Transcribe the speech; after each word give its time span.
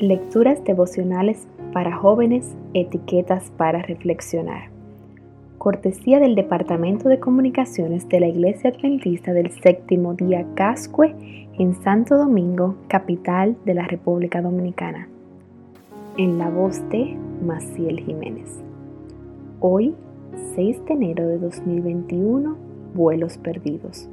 Lecturas 0.00 0.64
devocionales 0.64 1.46
para 1.74 1.94
jóvenes, 1.94 2.56
etiquetas 2.72 3.50
para 3.58 3.82
reflexionar. 3.82 4.70
Cortesía 5.58 6.18
del 6.20 6.34
Departamento 6.34 7.10
de 7.10 7.20
Comunicaciones 7.20 8.08
de 8.08 8.20
la 8.20 8.28
Iglesia 8.28 8.70
Adventista 8.70 9.34
del 9.34 9.50
Séptimo 9.50 10.14
Día 10.14 10.46
Cascue 10.54 11.14
en 11.58 11.74
Santo 11.82 12.16
Domingo, 12.16 12.76
capital 12.88 13.58
de 13.66 13.74
la 13.74 13.86
República 13.86 14.40
Dominicana. 14.40 15.06
En 16.16 16.38
la 16.38 16.48
voz 16.48 16.80
de 16.88 17.18
Maciel 17.44 18.00
Jiménez. 18.00 18.58
Hoy, 19.60 19.94
6 20.54 20.82
de 20.86 20.94
enero 20.94 21.28
de 21.28 21.36
2021, 21.36 22.56
vuelos 22.94 23.36
perdidos. 23.36 24.08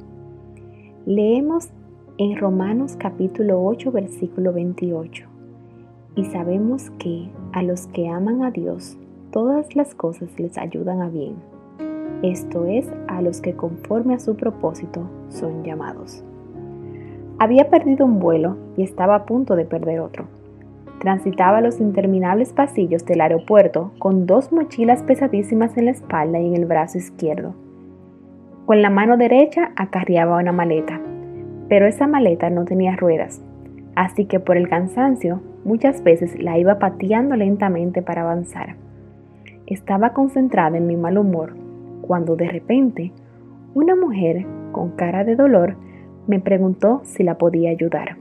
Leemos 1.06 1.70
en 2.18 2.36
Romanos 2.36 2.98
capítulo 3.00 3.64
8, 3.64 3.90
versículo 3.94 4.52
28 4.52 5.37
y 6.18 6.26
sabemos 6.26 6.90
que 6.98 7.30
a 7.54 7.62
los 7.62 7.86
que 7.88 8.10
aman 8.10 8.44
a 8.44 8.50
Dios, 8.50 8.98
todas 9.32 9.76
las 9.76 9.94
cosas 9.94 10.28
les 10.40 10.58
ayudan 10.58 11.02
a 11.02 11.10
bien. 11.10 11.36
Esto 12.24 12.66
es, 12.66 12.92
a 13.08 13.22
los 13.22 13.40
que 13.40 13.54
conforme 13.54 14.16
a 14.16 14.20
su 14.20 14.36
propósito 14.36 15.08
son 15.30 15.64
llamados. 15.64 16.24
Había 17.38 17.70
perdido 17.70 18.06
un 18.06 18.20
vuelo 18.20 18.58
y 18.76 18.82
estaba 18.82 19.14
a 19.14 19.26
punto 19.28 19.56
de 19.56 19.66
perder 19.66 20.00
otro. 20.00 20.26
Transitaba 21.00 21.62
los 21.62 21.80
interminables 21.80 22.52
pasillos 22.52 23.06
del 23.06 23.22
aeropuerto 23.22 23.92
con 24.00 24.26
dos 24.26 24.52
mochilas 24.52 25.04
pesadísimas 25.04 25.78
en 25.78 25.86
la 25.86 25.92
espalda 25.92 26.40
y 26.40 26.48
en 26.48 26.56
el 26.56 26.66
brazo 26.66 26.98
izquierdo. 26.98 27.54
Con 28.66 28.82
la 28.82 28.90
mano 28.90 29.18
derecha 29.18 29.70
acarreaba 29.76 30.40
una 30.40 30.52
maleta, 30.52 31.00
pero 31.70 31.86
esa 31.86 32.08
maleta 32.08 32.50
no 32.50 32.66
tenía 32.66 32.96
ruedas, 32.96 33.40
así 33.96 34.26
que 34.26 34.40
por 34.40 34.58
el 34.58 34.68
cansancio 34.68 35.42
muchas 35.68 36.02
veces 36.02 36.42
la 36.42 36.58
iba 36.58 36.80
pateando 36.80 37.36
lentamente 37.36 38.02
para 38.02 38.22
avanzar. 38.22 38.76
Estaba 39.68 40.14
concentrada 40.14 40.78
en 40.78 40.88
mi 40.88 40.96
mal 40.96 41.18
humor 41.18 41.56
cuando 42.02 42.38
de 42.38 42.48
repente 42.48 43.12
una 43.74 43.96
mujer 43.96 44.46
con 44.72 44.92
cara 44.92 45.26
de 45.26 45.36
dolor 45.36 45.76
me 46.26 46.40
preguntó 46.40 47.02
si 47.04 47.24
la 47.24 47.38
podía 47.38 47.70
ayudar. 47.70 48.18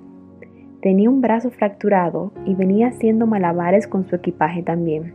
Tenía 0.82 1.08
un 1.08 1.20
brazo 1.20 1.50
fracturado 1.50 2.32
y 2.44 2.54
venía 2.54 2.88
haciendo 2.88 3.26
malabares 3.26 3.86
con 3.86 4.04
su 4.04 4.16
equipaje 4.16 4.62
también. 4.62 5.14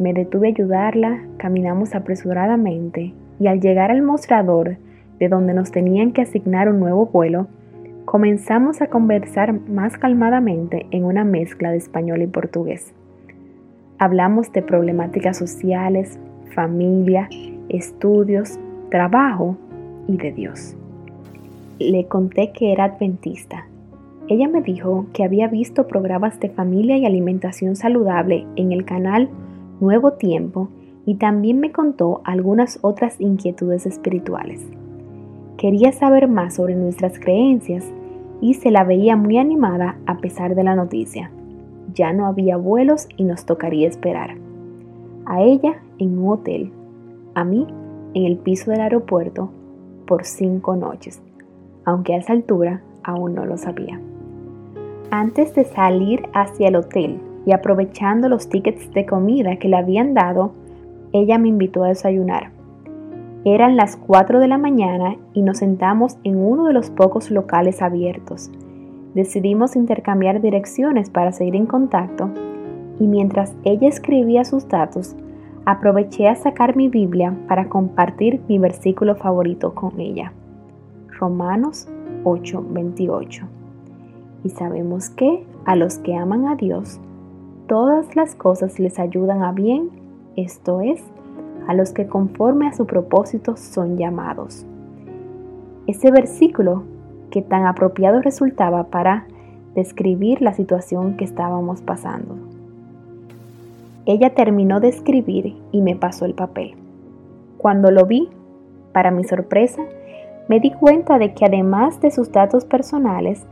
Me 0.00 0.12
detuve 0.12 0.48
a 0.48 0.50
ayudarla, 0.50 1.22
caminamos 1.36 1.94
apresuradamente 1.94 3.14
y 3.38 3.46
al 3.46 3.60
llegar 3.60 3.90
al 3.90 4.02
mostrador 4.02 4.78
de 5.20 5.28
donde 5.28 5.54
nos 5.54 5.70
tenían 5.70 6.12
que 6.12 6.22
asignar 6.22 6.68
un 6.68 6.80
nuevo 6.80 7.06
vuelo, 7.06 7.46
Comenzamos 8.04 8.80
a 8.80 8.88
conversar 8.88 9.52
más 9.68 9.96
calmadamente 9.96 10.86
en 10.90 11.04
una 11.04 11.24
mezcla 11.24 11.70
de 11.70 11.76
español 11.76 12.22
y 12.22 12.26
portugués. 12.26 12.92
Hablamos 13.98 14.52
de 14.52 14.62
problemáticas 14.62 15.36
sociales, 15.36 16.18
familia, 16.54 17.28
estudios, 17.68 18.58
trabajo 18.90 19.56
y 20.08 20.16
de 20.16 20.32
Dios. 20.32 20.74
Le 21.78 22.06
conté 22.06 22.52
que 22.52 22.72
era 22.72 22.84
adventista. 22.84 23.66
Ella 24.28 24.48
me 24.48 24.60
dijo 24.60 25.06
que 25.12 25.24
había 25.24 25.48
visto 25.48 25.86
programas 25.86 26.40
de 26.40 26.50
familia 26.50 26.96
y 26.96 27.06
alimentación 27.06 27.76
saludable 27.76 28.46
en 28.56 28.72
el 28.72 28.84
canal 28.84 29.28
Nuevo 29.80 30.14
Tiempo 30.14 30.68
y 31.06 31.16
también 31.16 31.60
me 31.60 31.72
contó 31.72 32.20
algunas 32.24 32.78
otras 32.82 33.20
inquietudes 33.20 33.86
espirituales. 33.86 34.66
Quería 35.60 35.92
saber 35.92 36.26
más 36.26 36.54
sobre 36.54 36.74
nuestras 36.74 37.18
creencias 37.18 37.84
y 38.40 38.54
se 38.54 38.70
la 38.70 38.82
veía 38.82 39.14
muy 39.14 39.36
animada 39.36 39.98
a 40.06 40.16
pesar 40.16 40.54
de 40.54 40.64
la 40.64 40.74
noticia. 40.74 41.30
Ya 41.92 42.14
no 42.14 42.24
había 42.24 42.56
vuelos 42.56 43.06
y 43.18 43.24
nos 43.24 43.44
tocaría 43.44 43.86
esperar. 43.86 44.38
A 45.26 45.42
ella 45.42 45.82
en 45.98 46.18
un 46.18 46.32
hotel, 46.32 46.72
a 47.34 47.44
mí 47.44 47.66
en 48.14 48.24
el 48.24 48.38
piso 48.38 48.70
del 48.70 48.80
aeropuerto 48.80 49.50
por 50.06 50.24
cinco 50.24 50.76
noches, 50.76 51.20
aunque 51.84 52.14
a 52.14 52.16
esa 52.16 52.32
altura 52.32 52.80
aún 53.02 53.34
no 53.34 53.44
lo 53.44 53.58
sabía. 53.58 54.00
Antes 55.10 55.54
de 55.54 55.64
salir 55.64 56.22
hacia 56.32 56.68
el 56.68 56.76
hotel 56.76 57.20
y 57.44 57.52
aprovechando 57.52 58.30
los 58.30 58.48
tickets 58.48 58.90
de 58.94 59.04
comida 59.04 59.56
que 59.56 59.68
le 59.68 59.76
habían 59.76 60.14
dado, 60.14 60.52
ella 61.12 61.36
me 61.36 61.48
invitó 61.48 61.84
a 61.84 61.88
desayunar. 61.88 62.58
Eran 63.44 63.76
las 63.76 63.96
4 63.96 64.38
de 64.38 64.48
la 64.48 64.58
mañana 64.58 65.16
y 65.32 65.40
nos 65.40 65.58
sentamos 65.58 66.18
en 66.24 66.36
uno 66.36 66.66
de 66.66 66.74
los 66.74 66.90
pocos 66.90 67.30
locales 67.30 67.80
abiertos. 67.80 68.50
Decidimos 69.14 69.76
intercambiar 69.76 70.42
direcciones 70.42 71.08
para 71.08 71.32
seguir 71.32 71.56
en 71.56 71.64
contacto 71.64 72.28
y 72.98 73.06
mientras 73.06 73.56
ella 73.64 73.88
escribía 73.88 74.44
sus 74.44 74.68
datos, 74.68 75.16
aproveché 75.64 76.28
a 76.28 76.34
sacar 76.34 76.76
mi 76.76 76.88
Biblia 76.88 77.34
para 77.48 77.70
compartir 77.70 78.42
mi 78.46 78.58
versículo 78.58 79.16
favorito 79.16 79.74
con 79.74 79.98
ella. 79.98 80.34
Romanos 81.18 81.88
8:28. 82.24 83.46
Y 84.44 84.50
sabemos 84.50 85.08
que 85.08 85.46
a 85.64 85.76
los 85.76 85.96
que 85.98 86.14
aman 86.14 86.46
a 86.46 86.56
Dios, 86.56 87.00
todas 87.66 88.14
las 88.16 88.34
cosas 88.34 88.78
les 88.78 88.98
ayudan 88.98 89.42
a 89.42 89.52
bien, 89.52 89.88
esto 90.36 90.82
es, 90.82 91.02
a 91.70 91.74
los 91.74 91.92
que 91.92 92.08
conforme 92.08 92.66
a 92.66 92.72
su 92.72 92.84
propósito 92.84 93.56
son 93.56 93.96
llamados. 93.96 94.66
Ese 95.86 96.10
versículo 96.10 96.82
que 97.30 97.42
tan 97.42 97.64
apropiado 97.64 98.20
resultaba 98.20 98.88
para 98.88 99.26
describir 99.76 100.42
la 100.42 100.52
situación 100.52 101.16
que 101.16 101.24
estábamos 101.24 101.80
pasando. 101.80 102.34
Ella 104.04 104.34
terminó 104.34 104.80
de 104.80 104.88
escribir 104.88 105.54
y 105.70 105.80
me 105.80 105.94
pasó 105.94 106.24
el 106.24 106.34
papel. 106.34 106.74
Cuando 107.56 107.92
lo 107.92 108.04
vi, 108.04 108.30
para 108.90 109.12
mi 109.12 109.22
sorpresa, 109.22 109.82
me 110.48 110.58
di 110.58 110.72
cuenta 110.72 111.18
de 111.18 111.34
que 111.34 111.44
además 111.44 112.00
de 112.00 112.10
sus 112.10 112.32
datos 112.32 112.64
personales, 112.64 113.46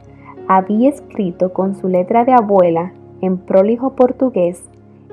había 0.48 0.88
escrito 0.88 1.52
con 1.52 1.76
su 1.76 1.86
letra 1.86 2.24
de 2.24 2.32
abuela 2.32 2.90
en 3.20 3.38
prolijo 3.38 3.94
portugués 3.94 4.64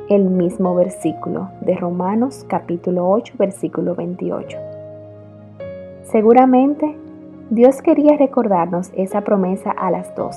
el 0.10 0.26
mismo 0.26 0.76
versículo 0.76 1.50
de 1.62 1.76
Romanos 1.76 2.46
capítulo 2.48 3.10
8 3.10 3.34
versículo 3.38 3.96
28. 3.96 4.58
Seguramente 6.04 6.96
Dios 7.50 7.82
quería 7.82 8.16
recordarnos 8.18 8.92
esa 8.96 9.22
promesa 9.22 9.72
a 9.72 9.90
las 9.90 10.16
dos. 10.16 10.36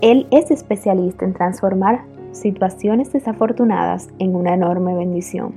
Él 0.00 0.26
es 0.30 0.50
especialista 0.50 1.24
en 1.24 1.34
transformar 1.34 2.02
situaciones 2.32 3.12
desafortunadas 3.12 4.08
en 4.18 4.34
una 4.34 4.54
enorme 4.54 4.94
bendición. 4.94 5.54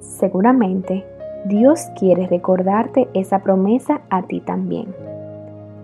Seguramente 0.00 1.04
Dios 1.44 1.86
quiere 1.98 2.26
recordarte 2.26 3.08
esa 3.14 3.40
promesa 3.40 4.00
a 4.10 4.22
ti 4.22 4.40
también. 4.40 4.94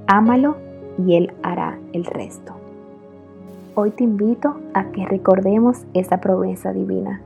Ámalo 0.07 0.57
y 1.07 1.17
Él 1.17 1.33
hará 1.43 1.79
el 1.93 2.05
resto. 2.05 2.62
Hoy 3.75 3.91
te 3.93 4.05
invito 4.05 4.61
a 4.75 4.91
que 4.91 5.07
recordemos 5.07 5.87
esa 5.95 6.21
promesa 6.21 6.75
divina. 6.75 7.23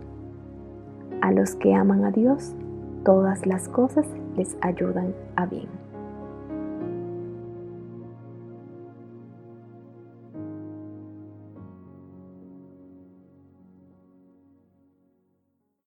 A 1.20 1.32
los 1.32 1.56
que 1.56 1.74
aman 1.74 2.04
a 2.04 2.12
Dios, 2.12 2.54
todas 3.04 3.44
las 3.46 3.68
cosas 3.68 4.06
les 4.36 4.56
ayudan 4.60 5.12
a 5.34 5.46
bien. 5.46 5.66